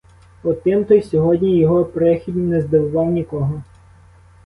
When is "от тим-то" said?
0.43-0.93